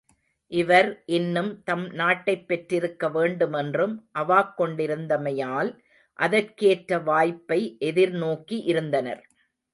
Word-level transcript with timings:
இவர் 0.51 0.87
இன்னும் 1.07 1.63
தம் 1.63 1.83
நாட்டைப் 1.91 2.47
பெற்றிருக்க 2.47 3.09
வேண்டுமென்றும் 3.09 3.93
அவாக் 4.19 4.53
கொண்டிருந்தமையால், 4.57 5.71
அதற்கேற்ற 6.19 6.99
வாய்ப்பை 7.03 7.61
எதிர்நோக்கி 7.85 8.59
இருந்தனர். 8.65 9.23